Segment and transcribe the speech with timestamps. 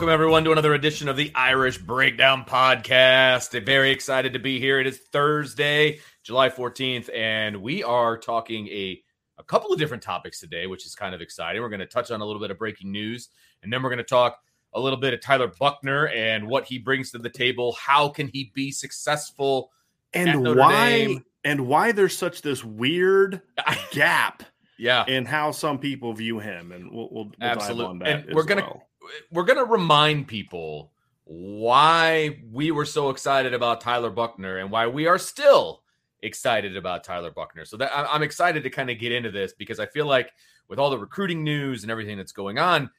[0.00, 3.62] Welcome, everyone, to another edition of the Irish Breakdown Podcast.
[3.66, 4.80] Very excited to be here.
[4.80, 8.98] It is Thursday, July 14th, and we are talking a,
[9.36, 11.60] a couple of different topics today, which is kind of exciting.
[11.60, 13.28] We're going to touch on a little bit of breaking news,
[13.62, 14.38] and then we're going to talk
[14.72, 17.72] a little bit of Tyler Buckner and what he brings to the table.
[17.72, 19.70] How can he be successful?
[20.14, 20.88] And why?
[20.88, 21.24] Dame?
[21.44, 23.42] And why there's such this weird
[23.92, 24.44] gap
[24.78, 28.62] yeah and how some people view him and we'll, we'll, we'll absolutely and we're gonna
[28.62, 28.89] well
[29.30, 30.92] we're going to remind people
[31.24, 35.82] why we were so excited about Tyler Buckner and why we are still
[36.22, 37.64] excited about Tyler Buckner.
[37.64, 40.32] So that I'm excited to kind of get into this because I feel like
[40.68, 42.90] with all the recruiting news and everything that's going on,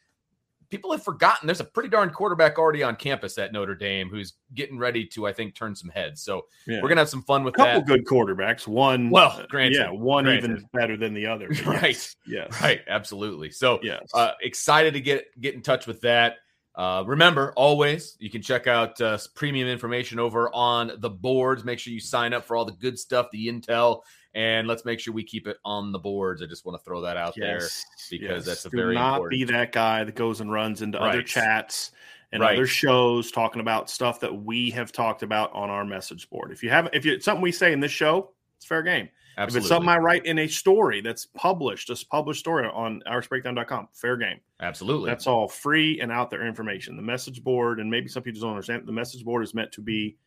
[0.72, 4.34] people have forgotten there's a pretty darn quarterback already on campus at Notre Dame who's
[4.56, 6.24] getting ready to, I think, turn some heads.
[6.24, 6.82] So yeah.
[6.82, 7.86] we're gonna have some fun with a couple that.
[7.86, 8.66] good quarterbacks.
[8.66, 10.52] One, well, granted, yeah, one granted.
[10.52, 11.50] even better than the other.
[11.66, 13.52] right, yes, right, absolutely.
[13.52, 14.10] So, yes.
[14.14, 16.38] Uh, excited to get get in touch with that.
[16.74, 21.66] Uh, remember, always you can check out uh, premium information over on the boards.
[21.66, 24.02] Make sure you sign up for all the good stuff, the intel,
[24.34, 26.42] and let's make sure we keep it on the boards.
[26.42, 28.46] I just want to throw that out yes, there because yes.
[28.46, 29.40] that's a Do very not important.
[29.40, 31.10] be that guy that goes and runs into right.
[31.10, 31.92] other chats
[32.32, 32.56] and right.
[32.56, 36.52] other shows talking about stuff that we have talked about on our message board.
[36.52, 39.10] If you haven't, if you something we say in this show, it's fair game.
[39.38, 39.58] Absolutely.
[39.58, 43.88] If it's something I write in a story that's published, just published story on irishbreakdown.com,
[43.94, 44.40] fair game.
[44.60, 45.10] Absolutely.
[45.10, 46.96] That's all free and out there information.
[46.96, 49.82] The message board, and maybe some people don't understand, the message board is meant to
[49.82, 50.18] be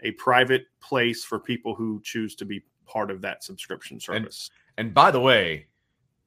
[0.00, 4.50] a private place for people who choose to be part of that subscription service.
[4.76, 5.66] And, and by the way,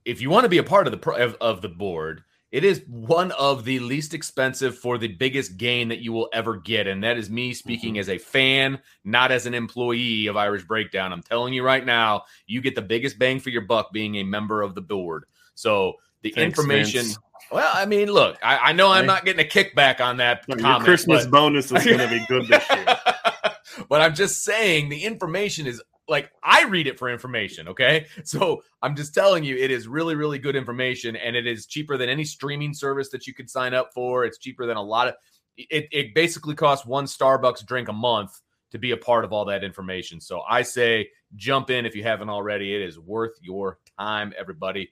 [0.06, 2.82] if you want to be a part of the of, of the board, it is
[2.88, 6.88] one of the least expensive for the biggest gain that you will ever get.
[6.88, 8.00] And that is me speaking mm-hmm.
[8.00, 11.12] as a fan, not as an employee of Irish Breakdown.
[11.12, 14.24] I'm telling you right now, you get the biggest bang for your buck being a
[14.24, 15.26] member of the board.
[15.56, 17.04] So the Thanks, information.
[17.04, 17.20] Vince.
[17.52, 20.44] Well, I mean, look, I, I know I'm not getting a kickback on that.
[20.48, 21.32] Your comment, Christmas but...
[21.32, 22.86] bonus is going to be good this year.
[23.90, 27.68] but I'm just saying the information is like I read it for information.
[27.70, 28.06] Okay.
[28.24, 31.98] So I'm just telling you, it is really, really good information and it is cheaper
[31.98, 34.26] than any streaming service that you could sign up for.
[34.26, 35.16] It's cheaper than a lot of
[35.58, 35.88] it.
[35.92, 38.40] It basically costs one Starbucks drink a month
[38.72, 40.20] to be a part of all that information.
[40.20, 42.76] So I say jump in if you haven't already.
[42.76, 44.92] It is worth your time, everybody.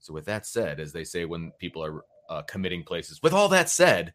[0.00, 3.48] So, with that said, as they say when people are uh, committing places, with all
[3.50, 4.14] that said,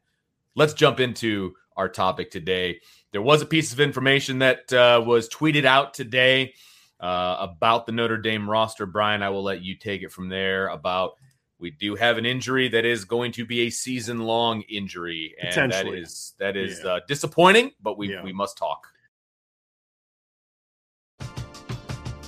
[0.56, 2.82] let's jump into our topic today.
[3.12, 6.54] There was a piece of information that uh, was tweeted out today
[7.00, 8.86] uh, about the Notre Dame roster.
[8.86, 10.68] Brian, I will let you take it from there.
[10.68, 11.14] About
[11.60, 15.72] we do have an injury that is going to be a season long injury, and
[15.72, 16.92] that is that is yeah.
[16.92, 17.72] uh, disappointing.
[17.82, 18.24] But we Yeah.
[18.24, 18.88] we must talk.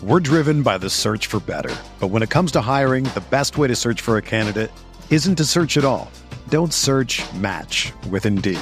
[0.02, 1.76] We're driven by the search for better.
[2.00, 4.72] But when it comes to hiring, the best way to search for a candidate
[5.10, 6.10] isn't to search at all.
[6.48, 8.62] Don't search match with Indeed.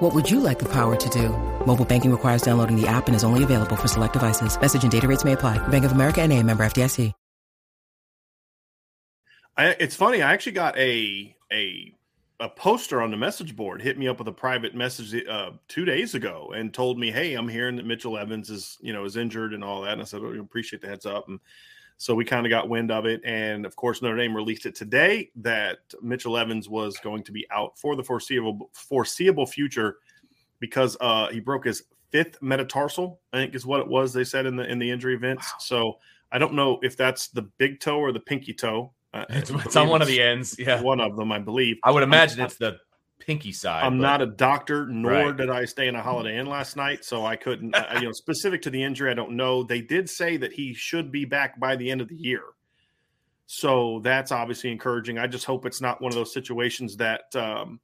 [0.00, 1.28] What would you like the power to do?
[1.66, 4.58] Mobile banking requires downloading the app and is only available for select devices.
[4.58, 5.58] Message and data rates may apply.
[5.68, 7.12] Bank of America and a member FDIC.
[9.58, 10.22] I, it's funny.
[10.22, 11.92] I actually got a a
[12.38, 15.84] a poster on the message board hit me up with a private message uh, two
[15.84, 19.16] days ago and told me, "Hey, I'm hearing that Mitchell Evans is you know is
[19.16, 21.40] injured and all that." And I said, oh, "Appreciate the heads up." And
[21.98, 24.74] so we kind of got wind of it, and of course Notre Dame released it
[24.74, 29.96] today that Mitchell Evans was going to be out for the foreseeable foreseeable future
[30.60, 33.20] because uh, he broke his fifth metatarsal.
[33.32, 34.12] I think is what it was.
[34.12, 35.46] They said in the in the injury events.
[35.46, 35.58] Wow.
[35.58, 35.98] So
[36.32, 38.92] I don't know if that's the big toe or the pinky toe.
[39.14, 40.56] Uh, it's, it's on one of the ends.
[40.58, 41.78] Yeah, one of them, I believe.
[41.82, 42.78] I would imagine I'm, it's the
[43.18, 43.84] pinky side.
[43.84, 45.36] I'm but, not a doctor, nor right.
[45.36, 47.74] did I stay in a Holiday Inn last night, so I couldn't.
[47.74, 49.62] uh, you know, specific to the injury, I don't know.
[49.62, 52.42] They did say that he should be back by the end of the year,
[53.46, 55.18] so that's obviously encouraging.
[55.18, 57.80] I just hope it's not one of those situations that um,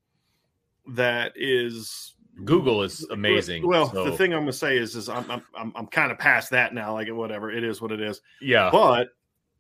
[0.88, 2.14] that is.
[2.44, 3.64] Google is amazing.
[3.64, 4.04] Well, so.
[4.04, 6.50] the thing I'm going to say is, is I'm I'm I'm, I'm kind of past
[6.50, 6.92] that now.
[6.92, 8.20] Like whatever it is, what it is.
[8.40, 9.08] Yeah, but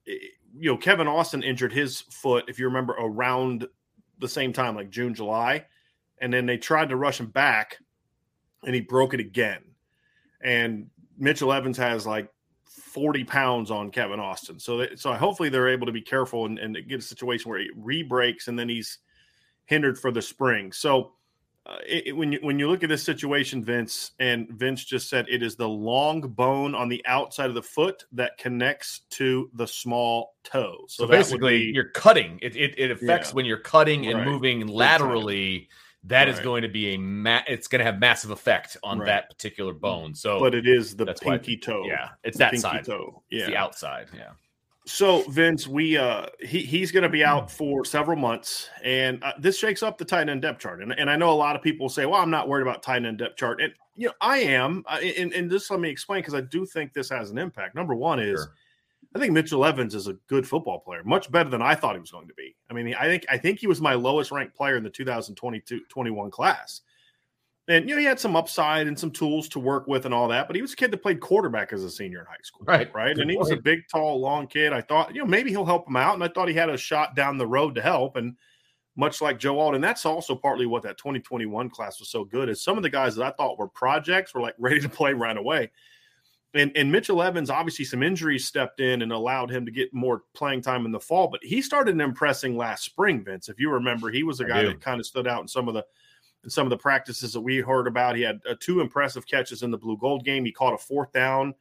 [0.06, 3.66] you know, Kevin Austin injured his foot, if you remember, around
[4.18, 5.66] the same time, like June, July.
[6.20, 7.78] And then they tried to rush him back
[8.64, 9.62] and he broke it again.
[10.42, 12.28] And Mitchell Evans has like
[12.64, 14.58] 40 pounds on Kevin Austin.
[14.58, 17.70] So, so hopefully they're able to be careful and, and get a situation where he
[17.76, 18.98] re breaks and then he's
[19.66, 20.72] hindered for the spring.
[20.72, 21.12] So,
[21.66, 25.26] uh, it, when you when you look at this situation, Vince and Vince just said
[25.30, 29.66] it is the long bone on the outside of the foot that connects to the
[29.66, 30.84] small toe.
[30.88, 32.38] So, so basically, be, you're cutting.
[32.42, 33.34] It it, it affects yeah.
[33.36, 34.26] when you're cutting and right.
[34.26, 35.68] moving laterally.
[36.08, 36.28] That right.
[36.28, 39.06] is going to be a ma- it's going to have massive effect on right.
[39.06, 40.14] that particular bone.
[40.14, 41.84] So, but it is the pinky toe.
[41.86, 42.84] Yeah, it's that side.
[42.84, 43.22] Toe.
[43.30, 44.08] Yeah, it's the outside.
[44.14, 44.32] Yeah.
[44.86, 49.32] So Vince, we uh he he's going to be out for several months, and uh,
[49.38, 50.82] this shakes up the tight end depth chart.
[50.82, 53.04] And, and I know a lot of people say, "Well, I'm not worried about tight
[53.04, 54.84] end depth chart," and you know I am.
[54.86, 57.74] Uh, and, and just let me explain because I do think this has an impact.
[57.74, 58.52] Number one is, sure.
[59.14, 62.00] I think Mitchell Evans is a good football player, much better than I thought he
[62.00, 62.54] was going to be.
[62.68, 66.30] I mean, I think I think he was my lowest ranked player in the 2022-21
[66.30, 66.82] class.
[67.66, 70.28] And you know, he had some upside and some tools to work with and all
[70.28, 72.66] that, but he was a kid that played quarterback as a senior in high school.
[72.66, 72.94] Right.
[72.94, 73.14] Right.
[73.14, 73.48] Good and he point.
[73.48, 74.72] was a big, tall, long kid.
[74.72, 76.14] I thought, you know, maybe he'll help him out.
[76.14, 78.16] And I thought he had a shot down the road to help.
[78.16, 78.36] And
[78.96, 82.48] much like Joe Alt, and that's also partly what that 2021 class was so good
[82.48, 85.14] is some of the guys that I thought were projects were like ready to play
[85.14, 85.70] right away.
[86.52, 90.22] And, and Mitchell Evans, obviously, some injuries stepped in and allowed him to get more
[90.34, 91.26] playing time in the fall.
[91.26, 93.48] But he started impressing last spring, Vince.
[93.48, 95.74] If you remember, he was a guy that kind of stood out in some of
[95.74, 95.84] the
[96.48, 98.16] some of the practices that we heard about.
[98.16, 100.44] He had uh, two impressive catches in the blue gold game.
[100.44, 101.54] He caught a fourth down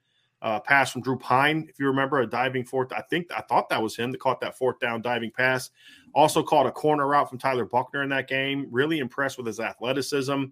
[0.44, 2.92] uh, pass from Drew Pyne, if you remember, a diving fourth.
[2.92, 5.70] I think I thought that was him that caught that fourth down diving pass.
[6.14, 8.68] Also caught a corner route from Tyler Buckner in that game.
[8.70, 10.44] Really impressed with his athleticism.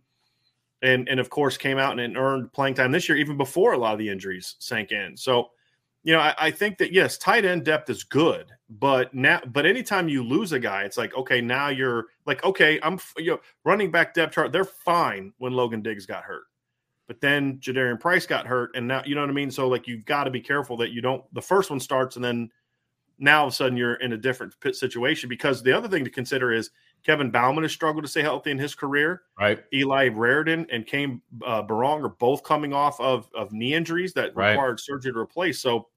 [0.83, 3.77] And, and of course, came out and earned playing time this year, even before a
[3.77, 5.15] lot of the injuries sank in.
[5.15, 5.51] So,
[6.03, 9.65] you know, I, I, think that yes, tight end depth is good, but now, but
[9.65, 13.39] anytime you lose a guy, it's like okay, now you're like okay, I'm you know
[13.63, 14.51] running back depth chart.
[14.51, 16.45] They're fine when Logan Diggs got hurt,
[17.07, 19.51] but then Jadarian Price got hurt, and now you know what I mean.
[19.51, 21.23] So like you've got to be careful that you don't.
[21.33, 22.49] The first one starts, and then
[23.19, 26.09] now all of a sudden you're in a different situation because the other thing to
[26.09, 26.71] consider is
[27.05, 29.23] Kevin Bauman has struggled to stay healthy in his career.
[29.39, 29.63] Right.
[29.73, 34.35] Eli Raridon and Cane uh, Berrong are both coming off of, of knee injuries that
[34.35, 34.51] right.
[34.51, 35.59] required surgery to replace.
[35.59, 35.87] So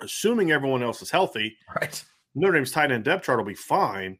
[0.00, 2.04] assuming everyone else is healthy, right?
[2.34, 4.18] Notre Dame's tight end depth chart will be fine.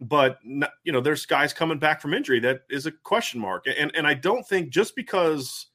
[0.00, 3.94] But you know, there's guys coming back from injury that is a question mark, and
[3.94, 5.66] and I don't think just because,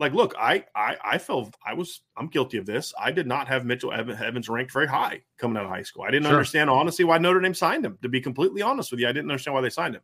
[0.00, 2.92] like, look, I I I felt I was I'm guilty of this.
[2.98, 6.02] I did not have Mitchell Evans ranked very high coming out of high school.
[6.02, 6.32] I didn't sure.
[6.32, 7.98] understand honestly why Notre Dame signed him.
[8.02, 10.02] To be completely honest with you, I didn't understand why they signed him.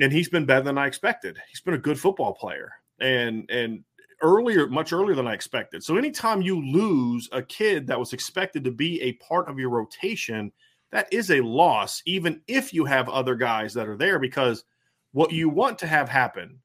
[0.00, 1.38] And he's been better than I expected.
[1.48, 3.84] He's been a good football player, and and
[4.22, 5.82] earlier, much earlier than I expected.
[5.82, 9.70] So anytime you lose a kid that was expected to be a part of your
[9.70, 10.50] rotation,
[10.90, 14.64] that is a loss, even if you have other guys that are there, because
[15.12, 16.60] what you want to have happen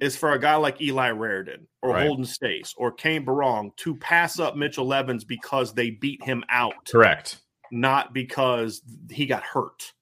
[0.00, 2.06] is for a guy like Eli Raridon or right.
[2.06, 6.74] Holden Staes or Cane Berrong to pass up Mitchell Evans because they beat him out.
[6.90, 7.38] Correct.
[7.70, 9.92] Not because he got hurt.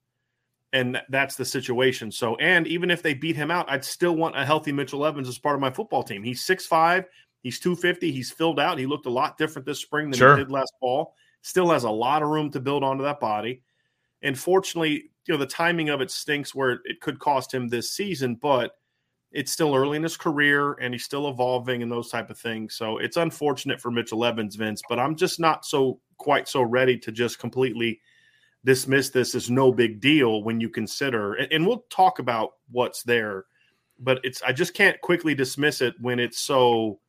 [0.73, 2.13] And that's the situation.
[2.13, 5.29] So, and even if they beat him out, I'd still want a healthy Mitchell Evans
[5.29, 6.23] as part of my football team.
[6.23, 7.05] He's 6'5,
[7.43, 8.79] he's 250, he's filled out.
[8.79, 10.37] He looked a lot different this spring than sure.
[10.37, 11.15] he did last fall.
[11.43, 13.63] Still has a lot of room to build onto that body.
[14.23, 17.91] And fortunately, you know, the timing of it stinks where it could cost him this
[17.91, 18.73] season, but
[19.33, 22.75] it's still early in his career and he's still evolving and those type of things.
[22.75, 26.99] So it's unfortunate for Mitchell Evans, Vince, but I'm just not so quite so ready
[26.99, 28.01] to just completely
[28.65, 33.47] dismiss this as no big deal when you consider and, we'll talk about what's there,
[33.99, 37.01] but it's I just can't quickly dismiss it when it's so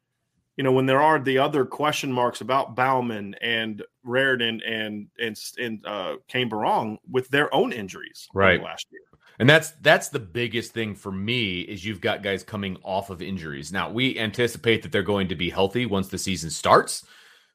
[0.57, 5.37] you know, when there are the other question marks about Bauman and Raridon and and
[5.57, 9.01] and uh, Berrong with their own injuries right last year.
[9.41, 13.23] And that's that's the biggest thing for me is you've got guys coming off of
[13.23, 13.73] injuries.
[13.73, 17.03] Now we anticipate that they're going to be healthy once the season starts,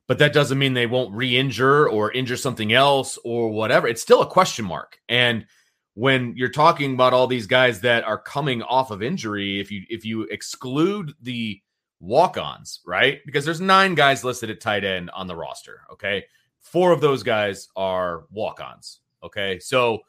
[0.08, 3.86] but that doesn't mean they won't re-injure or injure something else or whatever.
[3.86, 4.98] It's still a question mark.
[5.08, 5.46] And
[5.94, 9.84] when you're talking about all these guys that are coming off of injury, if you
[9.88, 11.62] if you exclude the
[12.00, 13.20] walk-ons, right?
[13.24, 15.82] Because there's nine guys listed at tight end on the roster.
[15.92, 16.24] Okay,
[16.58, 18.98] four of those guys are walk-ons.
[19.22, 20.00] Okay, so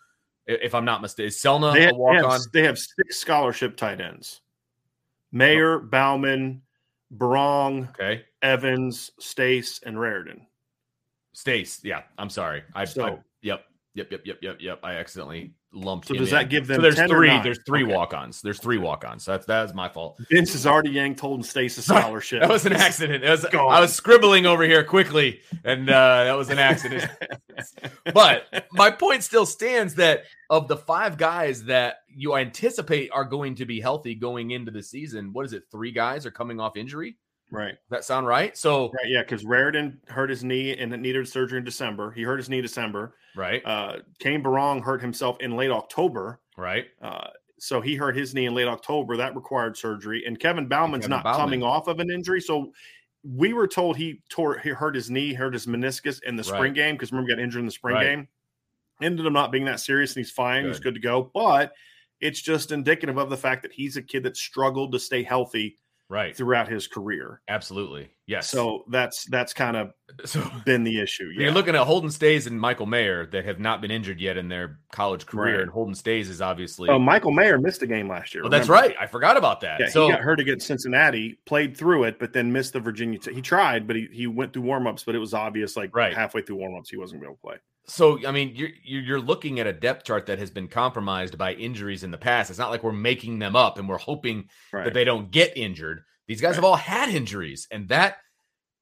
[0.48, 1.28] if I'm not mistaken.
[1.28, 2.32] Is Selna they, a walk on?
[2.32, 4.42] Have, they have six scholarship tight ends.
[5.32, 5.80] Mayer, oh.
[5.80, 6.62] Bauman,
[7.16, 10.42] Berrong, okay, Evans, Staes, and Raridon.
[11.34, 12.04] Staes, yeah.
[12.18, 12.64] I'm sorry.
[12.74, 14.80] I, so, I yep, yep, yep, yep, yep, yep.
[14.84, 16.08] I accidentally lumped.
[16.08, 16.78] So does that give them?
[16.78, 17.42] So there's three.
[17.42, 17.94] There's three okay.
[17.94, 18.42] walk-ons.
[18.42, 19.26] There's three walk-ons.
[19.26, 20.20] That's that's my fault.
[20.30, 22.42] Vince has already yanked Holden Staes a scholarship.
[22.42, 23.24] that was an accident.
[23.24, 27.10] Was, I was scribbling over here quickly, and uh, that was an accident.
[28.14, 33.56] but my point still stands that of the five guys that you anticipate are going
[33.56, 35.64] to be healthy going into the season, what is it?
[35.72, 37.18] Three guys are coming off injury.
[37.52, 37.72] Right.
[37.72, 38.58] Does that sound right?
[38.58, 42.12] So right, yeah, because Raridon hurt his knee and it needed surgery in December.
[42.12, 43.16] He hurt his knee December.
[43.38, 43.62] Right.
[43.64, 46.42] Uh, Cane Berrong hurt himself in late October.
[46.58, 46.86] Right.
[47.02, 47.28] Uh,
[47.60, 49.18] so he hurt his knee in late October.
[49.18, 50.24] That required surgery.
[50.26, 51.40] And Kevin Bauman's Kevin not Bauman.
[51.40, 52.42] coming off of an injury.
[52.42, 52.74] So
[53.24, 56.62] we were told he tore he hurt his knee, hurt his meniscus in the spring
[56.62, 56.74] right.
[56.74, 58.04] game because remember he got injured in the spring right.
[58.04, 58.28] game.
[59.02, 60.64] Ended up not being that serious and he's fine.
[60.64, 60.70] Good.
[60.70, 61.30] He's good to go.
[61.34, 61.74] But
[62.20, 65.78] it's just indicative of the fact that he's a kid that struggled to stay healthy
[66.10, 67.42] right throughout his career.
[67.48, 68.10] Absolutely.
[68.26, 68.50] Yes.
[68.50, 69.94] So that's that's kind of
[70.26, 71.30] so, been the issue.
[71.34, 71.44] Yeah.
[71.44, 74.48] You're looking at Holden Staes and Michael Mayer that have not been injured yet in
[74.48, 75.62] their college career, right.
[75.64, 76.90] and Holden Staes is obviously.
[76.90, 78.44] Oh, Michael Mayer missed a game last year.
[78.46, 78.96] Oh, that's right.
[79.00, 79.80] I forgot about that.
[79.80, 83.20] Yeah, so, he got hurt against Cincinnati, played through it, but then missed the Virginia.
[83.20, 86.14] T- he tried, but he, he went through warmups, but it was obvious like right.
[86.14, 87.56] halfway through warmups he wasn't going to play.
[87.90, 91.54] So I mean, you're you're looking at a depth chart that has been compromised by
[91.54, 92.50] injuries in the past.
[92.50, 94.84] It's not like we're making them up and we're hoping right.
[94.84, 96.04] that they don't get injured.
[96.28, 98.18] These guys have all had injuries, and that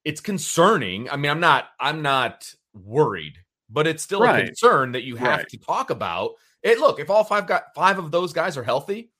[0.04, 1.10] it's concerning.
[1.10, 3.36] I mean, I'm not I'm not worried,
[3.70, 4.44] but it's still right.
[4.44, 5.50] a concern that you have right.
[5.50, 6.32] to talk about.
[6.64, 9.12] It look, if all five got five of those guys are healthy,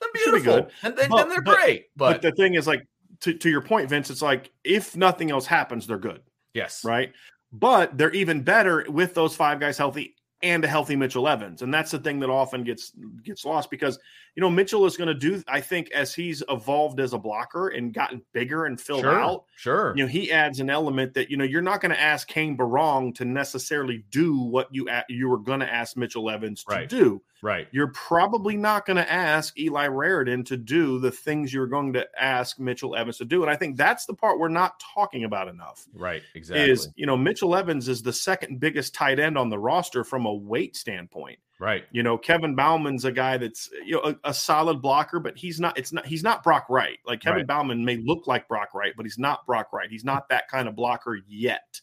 [0.00, 0.68] then beautiful.
[0.82, 1.86] And then, but, then they're but, great.
[1.94, 2.86] But, but the thing is like
[3.20, 6.22] to, to your point, Vince, it's like if nothing else happens, they're good.
[6.54, 6.84] Yes.
[6.84, 7.12] Right.
[7.52, 11.62] But they're even better with those five guys healthy and a healthy Mitchell Evans.
[11.62, 12.92] And that's the thing that often gets
[13.24, 13.98] gets lost because
[14.40, 17.68] you know Mitchell is going to do I think as he's evolved as a blocker
[17.68, 19.44] and gotten bigger and filled sure, out.
[19.54, 19.92] Sure.
[19.94, 22.56] You know, he adds an element that you know you're not going to ask Cane
[22.56, 26.88] Berrong to necessarily do what you you were going to ask Mitchell Evans to right.
[26.88, 27.20] do.
[27.42, 27.68] Right.
[27.70, 32.08] You're probably not going to ask Eli Raridon to do the things you're going to
[32.18, 33.42] ask Mitchell Evans to do.
[33.42, 35.86] And I think that's the part we're not talking about enough.
[35.92, 36.22] Right.
[36.34, 36.70] Exactly.
[36.70, 40.24] Is, you know, Mitchell Evans is the second biggest tight end on the roster from
[40.24, 41.38] a weight standpoint.
[41.60, 41.84] Right.
[41.92, 45.60] You know, Kevin Bauman's a guy that's you know a, a, solid blocker, but he's
[45.60, 45.76] not.
[45.76, 46.06] It's not.
[46.06, 46.98] He's not Brock Wright.
[47.04, 47.46] Like Kevin right.
[47.46, 49.90] Bauman may look like Brock Wright, but he's not Brock Wright.
[49.90, 51.78] He's not that kind of blocker yet.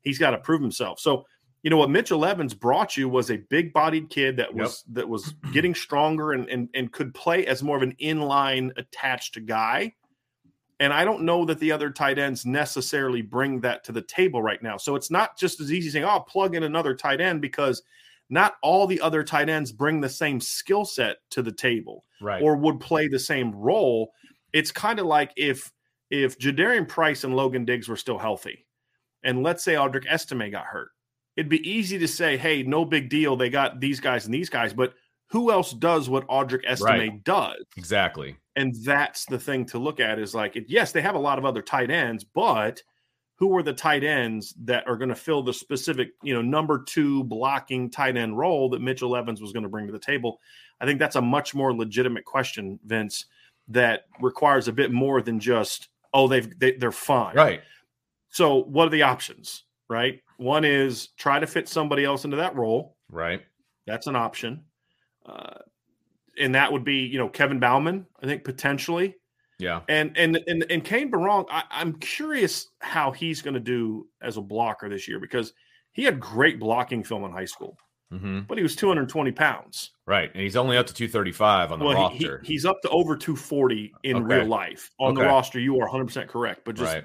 [0.00, 0.98] He's got to prove himself.
[0.98, 1.24] So
[1.62, 4.96] you know what Mitchell Evans brought you was a big-bodied kid that was yep.
[4.96, 9.46] that was getting stronger and, and and could play as more of an inline attached
[9.46, 9.94] guy.
[10.80, 14.42] And I don't know that the other tight ends necessarily bring that to the table
[14.42, 14.76] right now.
[14.76, 17.80] So it's not just as easy saying, "Oh, I'll plug in another tight end," because
[18.30, 22.42] not all the other tight ends bring the same skill set to the table, right?
[22.42, 24.12] Or would play the same role.
[24.52, 25.72] It's kind of like if
[26.10, 28.66] if Jadarian Price and Logan Diggs were still healthy,
[29.22, 30.90] and let's say Audric Estime got hurt
[31.36, 33.36] it'd be easy to say, hey, no big deal.
[33.36, 34.94] They got these guys and these guys, but
[35.30, 37.24] who else does what Audric Estime Right.
[37.24, 37.64] does?
[37.76, 38.36] Exactly.
[38.56, 41.44] And that's the thing to look at is like, yes, they have a lot of
[41.44, 42.82] other tight ends, but
[43.44, 46.82] who are the tight ends that are going to fill the specific, you know, number
[46.82, 50.40] two blocking tight end role that Mitchell Evans was going to bring to the table?
[50.80, 53.26] I think that's a much more legitimate question, Vince,
[53.68, 57.36] that requires a bit more than just, oh, they've they, they're fine.
[57.36, 57.60] Right.
[58.30, 59.64] So what are the options?
[59.90, 60.22] Right.
[60.38, 62.96] One is try to fit somebody else into that role.
[63.10, 63.42] Right.
[63.86, 64.64] That's an option.
[65.26, 65.58] Uh,
[66.38, 69.16] and that would be, you know, Kevin Bauman, I think potentially.
[69.58, 69.80] Yeah.
[69.88, 74.36] And and and and Cane Berrong, I, I'm curious how he's going to do as
[74.36, 75.52] a blocker this year because
[75.92, 77.76] he had great blocking film in high school,
[78.10, 79.92] hmm but he was 220 pounds.
[80.06, 80.30] Right.
[80.34, 82.42] And he's only up to 235 on the Well, he- he- roster.
[82.44, 84.38] he's up to over 240 in Okay.
[84.38, 85.60] real life on the roster.
[85.60, 87.04] You are 100 percent correct, but just right.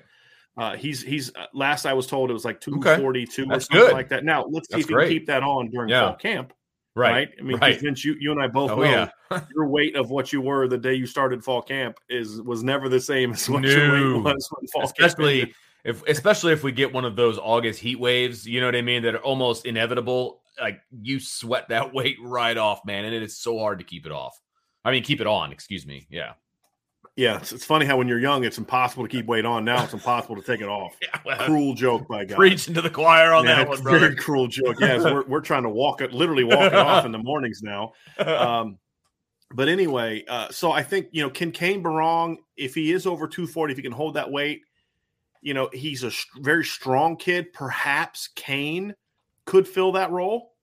[0.57, 3.85] uh, he's he's uh, last I was told it was like 242 or That's something
[3.87, 3.93] good.
[3.93, 4.23] like that.
[4.25, 5.05] Now let's see That's if he great.
[5.09, 6.07] can keep that on during Yeah.
[6.07, 6.51] fall camp.
[6.95, 7.11] Right.
[7.11, 7.29] Right.
[7.39, 7.79] I mean, right.
[7.79, 8.83] Vince, you, you and I both Oh, know
[9.31, 9.41] yeah.
[9.55, 12.89] your weight of what you were the day you started fall camp is was never
[12.89, 13.93] the same as what your No.
[14.17, 15.55] weight was when fall especially ended.
[15.85, 18.81] if especially if we get one of those August heat waves, you know what I
[18.81, 20.41] mean, that are almost inevitable.
[20.59, 24.05] Like you sweat that weight right off, man, and it is so hard to keep
[24.05, 24.37] it off.
[24.83, 25.51] I mean, keep it on.
[25.51, 26.07] Excuse me.
[26.09, 26.33] Yeah.
[27.19, 29.65] Yeah, it's, it's funny how when you're young, it's impossible to keep weight on.
[29.65, 30.95] Now it's impossible to take it off.
[31.01, 31.19] Yeah.
[31.25, 32.37] Well, Cruel joke by God.
[32.37, 33.99] preaching to the choir on Yeah, that one, brother.
[33.99, 34.77] Very cruel joke.
[34.79, 37.91] Yes, we're, we're trying to walk it, literally walk it off in the mornings now.
[38.25, 38.77] Um,
[39.53, 43.27] but anyway, uh, so I think you know, can Cane Berrong, if he is over
[43.27, 44.61] 240, if he can hold that weight,
[45.41, 47.51] you know, he's a very strong kid.
[47.51, 48.93] Perhaps Cane
[49.45, 50.53] could fill that role.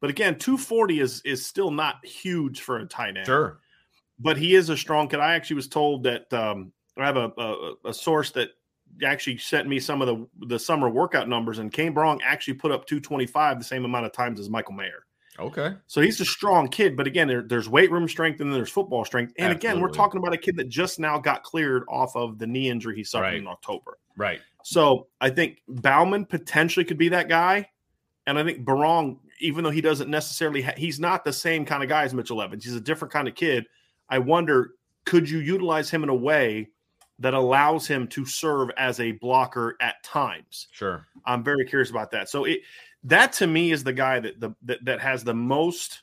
[0.00, 3.26] But again, 240 is is still not huge for a tight end.
[3.26, 3.60] sure.
[4.18, 5.20] But he is a strong kid.
[5.20, 8.50] I actually was told that um, I have a, a, a source that
[9.04, 12.72] actually sent me some of the the summer workout numbers, and Cane Berrong actually put
[12.72, 15.04] up 225 the same amount of times as Michael Mayer.
[15.38, 15.74] Okay.
[15.86, 18.70] So he's a strong kid, but again, there, there's weight room strength and then there's
[18.72, 19.32] football strength.
[19.38, 22.46] And again, we're talking about a kid that just now got cleared off of the
[22.48, 23.36] knee injury he suffered Right.
[23.36, 23.98] in October.
[24.16, 24.40] Right.
[24.64, 27.68] So I think Bauman potentially could be that guy.
[28.26, 31.84] And I think Berrong, even though he doesn't necessarily, ha- he's not the same kind
[31.84, 32.64] of guy as Mitchell Evans.
[32.64, 33.64] He's a different kind of kid.
[34.08, 36.68] I wonder, could you utilize him in a way
[37.18, 40.68] that allows him to serve as a blocker at times?
[40.72, 41.06] Sure.
[41.24, 42.28] I'm very curious about that.
[42.28, 42.60] So it
[43.04, 46.02] that to me is the guy that the that, that has the most.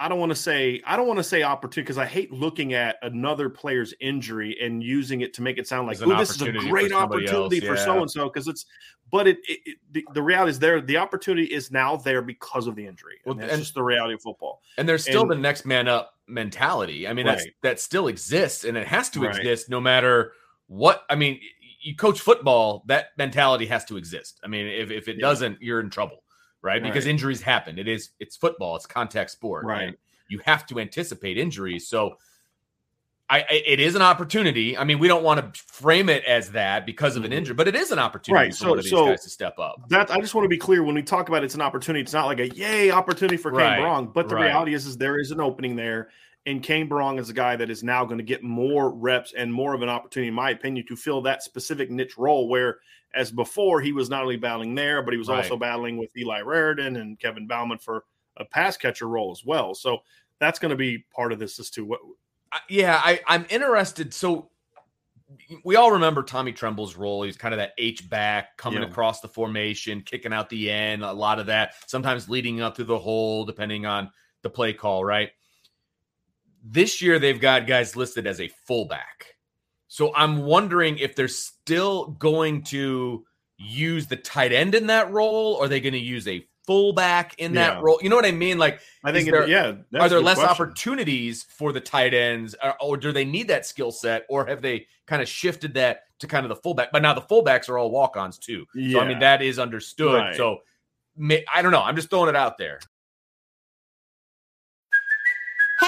[0.00, 2.74] I don't want to say I don't want to say opportunity because I hate looking
[2.74, 6.42] at another player's injury and using it to make it sound like oh this is
[6.42, 8.66] a great opportunity else, for so and so because it's
[9.14, 12.66] but it, it, it the, the reality is there the opportunity is now there because
[12.66, 14.60] of the injury Well, and that's and- just the reality of football.
[14.76, 17.06] And there's still And- the next man up mentality.
[17.06, 17.54] I mean, that's Right.
[17.62, 19.36] that still exists and it has to Right.
[19.36, 20.32] exist no matter
[20.66, 21.04] what.
[21.08, 21.40] I mean,
[21.80, 24.40] you coach football, that mentality has to exist.
[24.42, 25.20] I mean, if, if it Yeah.
[25.28, 26.24] doesn't, you're in trouble,
[26.60, 26.82] right?
[26.82, 27.10] Because Right.
[27.12, 27.78] injuries happen.
[27.78, 29.64] It is it's football, it's contact sport.
[29.64, 29.94] Right.
[30.28, 31.86] you have to anticipate injuries.
[31.86, 32.16] So
[33.34, 34.76] I, it is an opportunity.
[34.76, 37.34] I mean, we don't want to frame it as that because of an Mhm.
[37.34, 39.30] injury, but it is an opportunity Right, for so- one of these so- guys to
[39.30, 39.88] step up.
[39.88, 42.02] That I just want to be clear when we talk about it's an opportunity.
[42.02, 44.46] It's not like a yay opportunity for Right, Cane Berrong, but the right.
[44.46, 46.10] reality is, is there is an opening there,
[46.46, 49.52] and Cane Berrong is a guy that is now going to get more reps and
[49.52, 52.48] more of an opportunity, in my opinion, to fill that specific niche role.
[52.48, 52.78] Where
[53.14, 56.40] as before, he was not only battling there, but he was also battling with Eli
[56.42, 58.04] Raridon and Kevin Bauman for
[58.36, 59.74] a pass catcher role as well.
[59.74, 59.98] So
[60.40, 62.00] that's going to be part of this as to what.
[62.68, 64.14] Yeah, I, I'm interested.
[64.14, 64.50] So
[65.64, 67.22] we all remember Tommy Tremble's role.
[67.22, 68.88] He's kind of that H back coming Yeah.
[68.88, 72.84] across the formation, kicking out the end, a lot of that, sometimes leading up through
[72.86, 74.10] the hole, depending on
[74.42, 75.30] the play call, right?
[76.62, 79.36] This year they've got guys listed as a fullback.
[79.88, 83.24] So I'm wondering if they're still going to
[83.58, 87.38] use the tight end in that role, or are they going to use a fullback
[87.38, 87.80] in that Yeah.
[87.82, 87.98] role?
[88.02, 88.58] You know what I mean?
[88.58, 90.50] Like I think, there- it, yeah, are there less question.
[90.50, 94.62] opportunities for the tight ends, or, or do they need that skill set, or have
[94.62, 96.90] they kind of shifted that to kind of the fullback?
[96.92, 98.66] But now the fullbacks are all walk-ons too.
[98.92, 100.14] So I mean that is understood.
[100.14, 100.36] Right.
[100.36, 100.60] So
[101.52, 101.82] I don't know.
[101.82, 102.80] I'm just throwing it out there.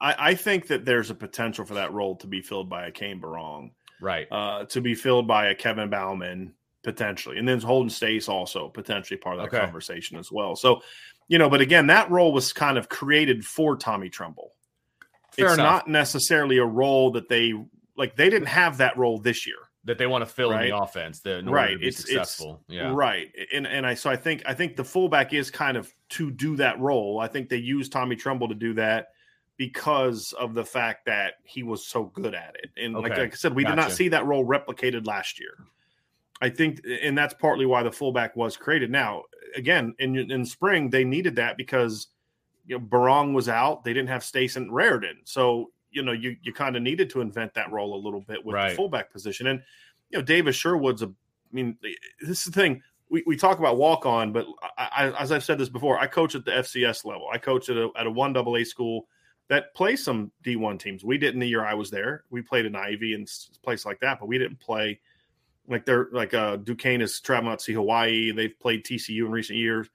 [0.00, 2.90] I, I think that there's a potential for that role to be filled by a
[2.92, 3.70] Cane Berrong.
[4.00, 4.28] Right.
[4.30, 9.18] uh, to be filled by a Kevin Bauman potentially, and then Holden Staes also potentially
[9.18, 9.64] part of that Okay.
[9.64, 10.54] conversation as well.
[10.54, 10.82] So
[11.26, 14.52] you know, but again, that role was kind of created for Tommy Tremble.
[15.32, 15.66] Fair it's enough.
[15.86, 17.52] not necessarily a role that they
[17.96, 18.14] like.
[18.16, 19.56] They didn't have that role this year.
[19.84, 21.70] that they want to fill in the offense that in Right.
[21.72, 22.62] to be It's- it's- successful.
[22.68, 22.92] yeah.
[22.94, 23.32] Right.
[23.54, 26.56] And and I so I think I think the fullback is kind of to do
[26.56, 27.18] that role.
[27.20, 29.08] I think they use Tommy Tremble to do that
[29.58, 32.70] because of the fact that he was so good at it.
[32.82, 33.22] And like, Okay.
[33.22, 35.58] like I said, we did not see that role replicated last year.
[36.40, 38.90] I think, and that's partly why the fullback was created.
[38.92, 39.24] Now,
[39.56, 42.06] again, in in spring they needed that because
[42.64, 43.82] you know Berrong was out.
[43.82, 47.54] They didn't have Stason Raridon, so you know you you kind of needed to invent
[47.54, 48.70] that role a little bit with Right.
[48.70, 49.48] the fullback position.
[49.48, 49.60] And
[50.10, 51.06] you know Davis Sherwood's a.
[51.06, 51.10] I
[51.50, 51.88] mean, eh,
[52.20, 52.82] this is the thing.
[53.10, 56.06] We, we talk about walk on, but I, I, as I've said this before, I
[56.06, 57.26] coach at the FCS level.
[57.32, 59.08] I coach at a at a one double A school
[59.48, 61.04] that play some D one teams.
[61.04, 62.24] We didn't the year I was there.
[62.30, 63.26] We played in Ivy and
[63.62, 65.00] place like that, but we didn't play
[65.68, 68.32] like they're like uh Duquesne is traveling out to see Hawaii.
[68.32, 69.88] They've played TCU in recent years,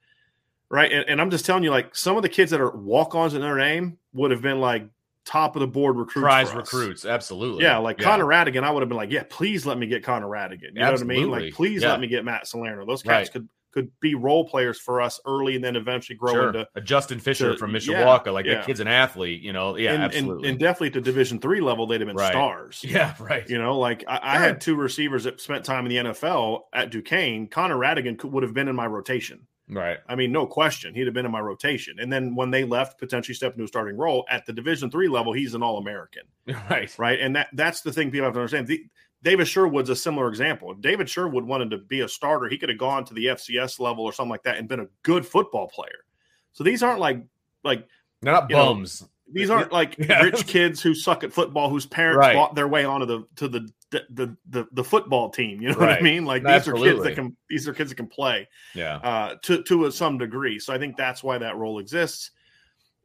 [0.70, 0.92] right?
[0.92, 3.34] And, and I'm just telling you, like some of the kids that are walk ons
[3.34, 4.88] in their name would have been like
[5.26, 7.64] top of the board recruits, Prize recruits, absolutely.
[7.64, 10.28] Yeah, like Connor Radigan, I would have been like, yeah, please let me get Connor
[10.28, 10.74] Radigan.
[10.74, 11.30] You know what I mean?
[11.32, 11.92] Like, please Yeah.
[11.92, 12.86] let me get Matt Salerno.
[12.86, 13.32] Those cats Right.
[13.32, 16.48] could could be role players for us early and then eventually grow Sure.
[16.48, 18.56] into a Justin Fisher to- from yeah, Mishawaka, like yeah.
[18.56, 19.76] that kid's an athlete, you know.
[19.76, 20.50] Yeah, and, and, absolutely.
[20.50, 22.32] and definitely to Division three level, they'd have been Right.
[22.32, 22.82] stars.
[22.88, 23.48] yeah, right.
[23.50, 26.92] You know, like I, I had two receivers that spent time in the NFL at
[26.92, 27.48] Duquesne.
[27.48, 29.48] Connor Radigan could, would have been in my rotation.
[29.70, 29.98] Right.
[30.10, 31.98] I mean, no question, he'd have been in my rotation.
[32.00, 35.08] And then when they left, potentially stepped into a starting role at the Division three
[35.08, 36.24] level, he's an All American,
[36.70, 36.94] Right.
[37.00, 37.20] right?
[37.20, 38.68] And that that's the thing people have to understand.
[38.68, 38.84] The,
[39.24, 40.72] David Sherwood's a similar example.
[40.72, 43.80] If David Sherwood wanted to be a starter, he could have gone to the FCS
[43.80, 46.06] level or something like that and been a good football player.
[46.52, 47.24] So these aren't like
[47.64, 47.88] like
[48.22, 49.04] They're not You know, bums.
[49.32, 50.22] these aren't like Yeah.
[50.22, 52.36] rich kids who suck at football whose parents Right.
[52.36, 53.72] bought their way onto the to the
[54.10, 55.62] the the, the football team.
[55.62, 56.26] You know what I mean?
[56.26, 58.98] Like these are kids that can these are kids that can play yeah.
[58.98, 60.60] uh, to to a, some degree.
[60.60, 62.32] So I think that's why that role exists.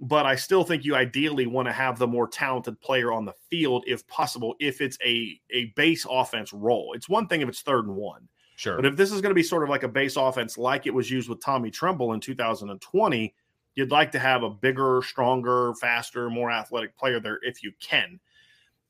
[0.00, 3.34] But I still think you ideally want to have the more talented player on the
[3.50, 4.54] field if possible.
[4.60, 8.28] If it's a a base offense role, it's one thing if it's third and one.
[8.56, 8.76] Sure.
[8.76, 10.94] But if this is going to be sort of like a base offense, like it
[10.94, 13.34] was used with Tommy Tremble in 2020,
[13.76, 18.18] you'd like to have a bigger, stronger, faster, more athletic player there if you can.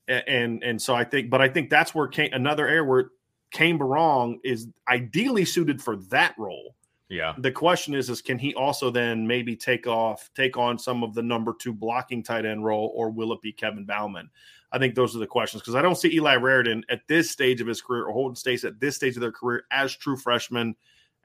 [0.07, 3.11] And and so I think, but I think that's where Cane, another area where
[3.51, 6.75] Cane Berrong is ideally suited for that role.
[7.09, 7.33] Yeah.
[7.39, 11.13] The question is, is can he also then maybe take off, take on some of
[11.15, 14.29] the number two blocking tight end role, or will it be Kevin Bauman?
[14.71, 17.59] I think those are the questions because I don't see Eli Raridon at this stage
[17.61, 20.75] of his career or Holden States at this stage of their career as true freshmen,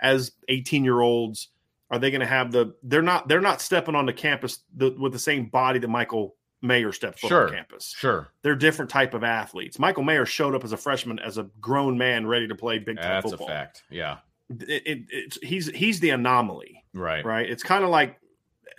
[0.01, 1.49] as 18 year olds.
[1.91, 2.75] Are they going to have the?
[2.83, 3.29] They're not.
[3.29, 7.29] They're not stepping onto campus the, with the same body that Michael Mayer stepped foot
[7.29, 7.49] Sure.
[7.49, 7.95] on campus.
[7.97, 8.29] Sure.
[8.43, 9.79] They're different type of athletes.
[9.79, 12.97] Michael Mayer showed up as a freshman as a grown man ready to play big
[12.97, 13.49] time That's football.
[13.49, 13.83] a fact.
[13.91, 14.17] Yeah.
[14.51, 17.25] It, it, it's, he's he's the anomaly Right.
[17.25, 17.49] right?
[17.49, 18.19] It's kind of like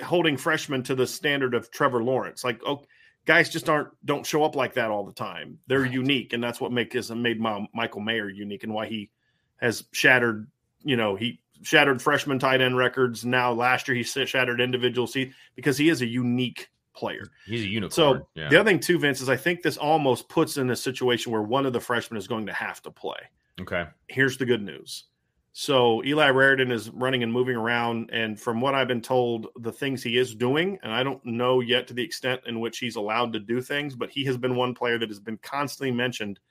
[0.01, 2.43] holding freshmen to the standard of Trevor Lawrence.
[2.43, 2.83] Like, oh,
[3.25, 5.59] guys just aren't don't show up like that all the time.
[5.67, 5.91] They're Right.
[5.91, 9.09] unique, and that's what make us made my, Michael Mayer unique, and why he
[9.57, 10.47] has shattered.
[10.83, 13.25] You know, he shattered freshman tight end records.
[13.25, 17.27] Now, last year he shattered individual seat because he is a unique player.
[17.45, 17.91] He's a unicorn.
[17.91, 18.49] So yeah.
[18.49, 21.41] the other thing too, Vince, is I think this almost puts in a situation where
[21.41, 23.17] one of the freshmen is going to have to play
[23.59, 23.85] okay.
[24.07, 25.05] here's the good news.
[25.57, 29.71] So Eli Raridon is running and moving around, and from what I've been told, the
[29.71, 32.97] things he is doing, and I don't know yet to the extent in which he's
[32.97, 36.41] allowed to do things, but he has been one player that has been constantly mentioned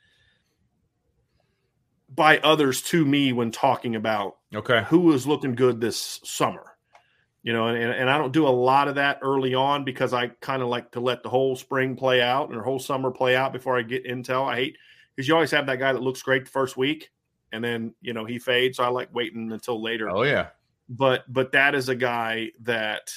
[2.08, 4.84] by others to me when talking about Okay.
[4.84, 6.64] who is looking good this summer.
[7.42, 10.28] You know, and, and I don't do a lot of that early on because I
[10.28, 13.36] kind of like to let the whole spring play out and the whole summer play
[13.36, 14.48] out before I get intel.
[14.48, 14.78] I hate
[15.14, 17.10] because you always have that guy that looks great the first week
[17.54, 18.76] and then you know he fades.
[18.76, 20.10] So I like waiting until later.
[20.10, 20.48] Oh yeah.
[20.88, 23.10] But but that is a guy that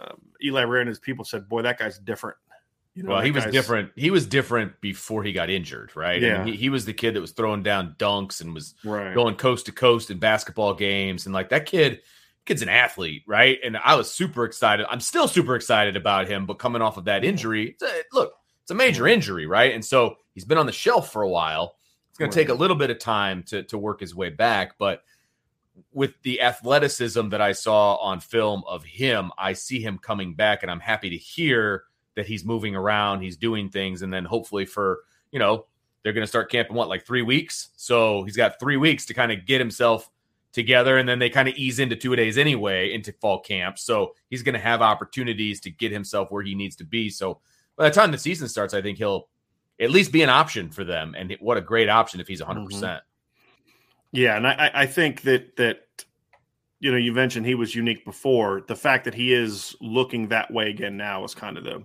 [0.00, 2.36] um, Eli Raridon, as people said, boy, that guy's different.
[2.94, 3.90] You know, Well, he was different.
[3.96, 6.16] He was different before he got injured, right?
[6.16, 6.44] I mean, Yeah.
[6.44, 9.14] he, he was the kid that was throwing down dunks and was right?
[9.14, 12.02] going coast to coast in basketball games, and like that kid,
[12.44, 13.58] kid's an athlete, right?
[13.64, 14.86] And I was super excited.
[14.88, 18.34] I'm still super excited about him, but coming off of that injury, it's a, look,
[18.62, 19.74] it's a major injury, right?
[19.74, 21.74] And so he's been on the shelf for a while.
[22.14, 24.78] It's going to take a little bit of time to to work his way back,
[24.78, 25.02] but
[25.92, 30.62] with the athleticism that I saw on film of him, I see him coming back,
[30.62, 31.82] and I'm happy to hear
[32.14, 35.00] that he's moving around, he's doing things, and then hopefully for
[35.32, 35.66] you know
[36.04, 39.14] they're going to start camping what like three weeks, so he's got three weeks to
[39.14, 40.08] kind of get himself
[40.52, 44.14] together, and then they kind of ease into two days anyway into fall camp, so
[44.30, 47.10] he's going to have opportunities to get himself where he needs to be.
[47.10, 47.40] So
[47.74, 49.26] by the time the season starts, I think he'll
[49.80, 52.66] at least be an option for them, and what a great option if he's 100.
[52.70, 53.02] percent
[54.12, 55.80] Yeah, and I, I- think that that
[56.80, 58.62] you know, you mentioned he was unique before.
[58.66, 61.82] The fact that he is looking that way again now is kind of the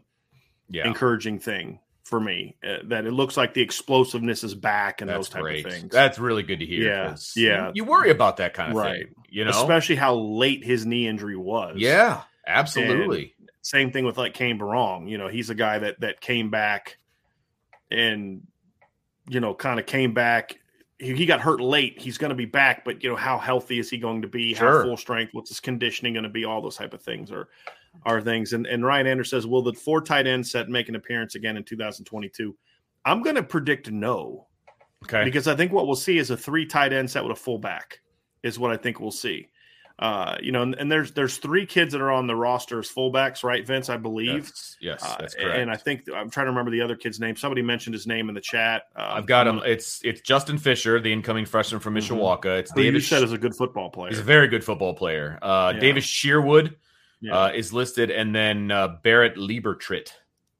[0.69, 0.85] Yeah.
[0.87, 2.57] encouraging thing for me.
[2.61, 5.65] Uh, that it looks like the explosiveness is back and That's those type great.
[5.65, 5.91] of things.
[5.93, 6.85] That's really good to hear.
[6.85, 7.71] Yeah, yeah.
[7.73, 9.05] You worry about that kind of Right.
[9.05, 9.51] thing, you know?
[9.51, 11.77] Especially how late his knee injury was.
[11.77, 13.35] yeah, absolutely.
[13.61, 15.09] Same thing with like Cane Berrong.
[15.09, 16.97] You know, he's a guy that that came back
[17.91, 18.45] and
[19.27, 20.59] you know kind of came back.
[20.97, 21.99] He, he got hurt late.
[21.99, 24.53] He's going to be back, but you know how healthy is he going to be?
[24.53, 24.79] Sure.
[24.79, 25.33] How full strength?
[25.33, 26.45] What's his conditioning going to be?
[26.45, 27.47] All those type of things are
[28.05, 28.53] are things.
[28.53, 31.57] And and Ryan Anders says, will the four tight end set make an appearance again
[31.57, 32.55] in 2022?
[33.05, 34.47] I'm going to predict no
[35.03, 35.23] okay.
[35.23, 37.99] because I think what we'll see is a three tight end set with a fullback
[38.43, 39.47] is what I think we'll see.
[39.99, 42.89] Uh, you know, and, and there's there's three kids that are on the roster as
[42.89, 43.89] fullbacks, right, Vince?
[43.89, 44.43] I believe.
[44.43, 45.57] That's- yes, Uh, that's correct.
[45.59, 47.35] and I think I'm trying to remember the other kid's name.
[47.35, 48.83] Somebody mentioned his name in the chat.
[48.95, 49.59] Um, I've got him.
[49.65, 51.97] It's it's Justin Fisher, the incoming freshman from Mhm.
[52.17, 52.59] Mishawaka.
[52.59, 54.11] It's Who you said is a good football player.
[54.11, 55.37] He's a very good football player.
[55.41, 55.81] Uh, Yeah.
[55.81, 56.77] Davis Sherwood
[57.19, 60.13] yeah, uh, is listed, and then uh, Barrett Liebentritt.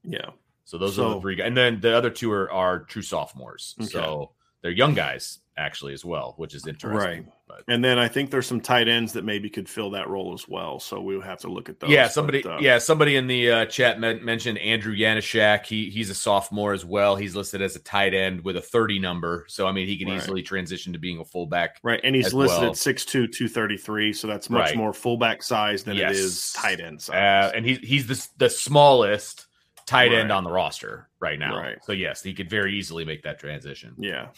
[0.04, 0.30] yeah,
[0.64, 3.74] So those are the three guys, and then the other two are, are true sophomores.
[3.80, 3.88] Okay.
[3.88, 6.98] So they're young guys actually as well, which is interesting.
[6.98, 7.24] Right.
[7.46, 10.32] But, and then I think there's some tight ends that maybe could fill that role
[10.32, 10.78] as well.
[10.80, 11.90] So we'll have to look at those.
[11.90, 12.44] yeah, But, somebody.
[12.44, 15.66] uh, yeah, somebody in the uh, chat men- mentioned Andrew Yanishak.
[15.66, 17.16] He he's a sophomore as well.
[17.16, 19.44] He's listed as a tight end with a 30 number.
[19.48, 20.16] So I mean, he can Right.
[20.16, 21.78] easily transition to being a fullback.
[21.82, 22.70] Right, and he's listed well.
[22.70, 24.76] at 6'2", 233, so that's much Right.
[24.76, 26.12] more fullback size than Yes.
[26.12, 27.16] it is tight end size.
[27.16, 29.46] Uh, and he's he's the the smallest
[29.86, 31.58] tight end on the roster right now.
[31.58, 31.78] Right.
[31.82, 33.94] So yes, he could very easily make that transition.
[33.98, 34.28] Yeah.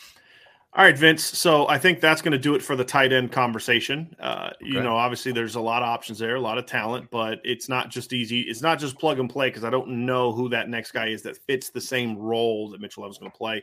[0.74, 1.22] All right, Vince.
[1.22, 4.16] So I think that's going to do it for the tight end conversation.
[4.18, 7.42] Uh, You know, obviously there's a lot of options there, a lot of talent, but
[7.44, 8.40] it's not just easy.
[8.40, 11.20] It's not just plug and play because I don't know who that next guy is
[11.22, 13.62] that fits the same role that Mitchell Evans is going to play.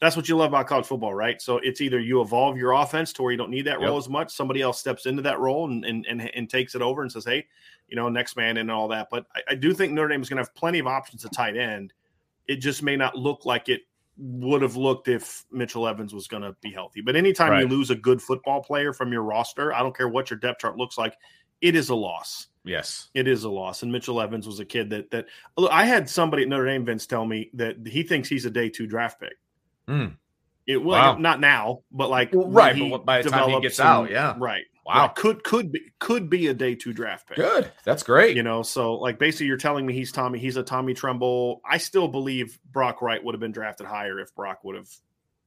[0.00, 1.40] That's what you love about college football, right?
[1.40, 3.88] So it's either you evolve your offense to where you don't need that Yep.
[3.88, 4.30] role as much.
[4.30, 7.24] Somebody else steps into that role and and, and, and takes it over and says,
[7.24, 7.46] hey,
[7.88, 9.08] you know, next man and all that.
[9.10, 11.32] But I, I do think Notre Dame is going to have plenty of options at
[11.32, 11.94] tight end.
[12.48, 13.82] It just may not look like it
[14.16, 17.00] would have looked if Mitchell Evans was going to be healthy.
[17.00, 20.30] But anytime you lose a good football player from your roster, I don't care what
[20.30, 21.16] your depth chart looks like,
[21.60, 22.48] it is a loss.
[22.64, 23.08] Yes.
[23.14, 23.82] It is a loss.
[23.82, 26.84] And Mitchell Evans was a kid that that look, I had somebody at Notre Dame
[26.84, 29.34] Vince tell me that he thinks he's a day two draft pick.
[29.88, 30.06] Hmm.
[30.66, 31.18] It well, Wow.
[31.18, 34.34] not now, but like Well, right, but by the time he gets out, yeah.
[34.38, 34.64] right.
[34.90, 35.06] Wow.
[35.06, 35.14] Right.
[35.14, 37.36] could could be could be a day two draft pick.
[37.36, 37.70] Good.
[37.84, 38.36] That's great.
[38.36, 41.60] You know, so like basically you're telling me he's Tommy, he's a Tommy Tremble.
[41.64, 44.88] I still believe Brock Wright would have been drafted higher if Brock would have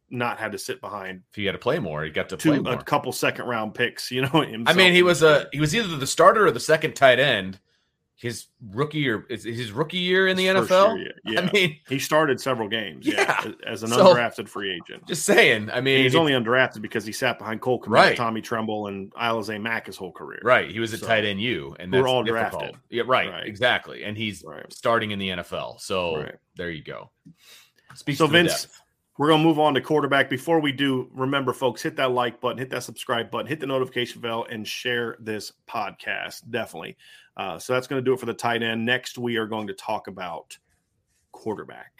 [0.10, 2.58] not had to sit behind if he had to play more, he got to play
[2.58, 2.72] more.
[2.72, 4.30] a couple second round picks, you know.
[4.66, 7.60] I mean, he was a he was either the starter or the second tight end.
[8.16, 10.98] His rookie or is his rookie year in the His NFL.
[11.00, 11.42] year, yeah.
[11.42, 13.52] I mean, he started several games, yeah, Yeah.
[13.68, 15.06] as an So- undrafted free agent.
[15.08, 15.70] just saying.
[15.72, 18.16] I mean, And he's only undrafted because he sat behind Cole Right.
[18.16, 20.40] Tommy Tremble, and Alize Mack his whole career.
[20.44, 20.70] right.
[20.72, 22.62] He was a So, tight end U, and were all difficult.
[22.62, 22.80] drafted.
[22.90, 23.46] Yeah, right, Right.
[23.46, 24.72] Exactly, and he's Right.
[24.72, 25.80] starting in the NFL.
[25.80, 27.10] So there you go.
[27.96, 28.80] Speaks So Vince, depth.
[29.18, 30.28] We're going to move on to quarterback.
[30.28, 33.68] Before we do, remember, folks, hit that like button, hit that subscribe button, hit the
[33.68, 36.50] notification bell, and share this podcast.
[36.50, 36.98] Definitely.
[37.36, 38.86] Uh, so that's going to do it for the tight end.
[38.86, 40.58] Next, we are going to talk about
[41.32, 41.92] quarterback.